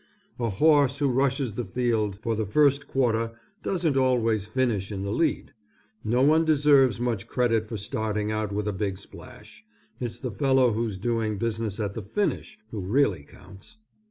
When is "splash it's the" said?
8.97-10.31